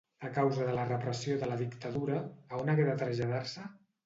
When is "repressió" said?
0.87-1.35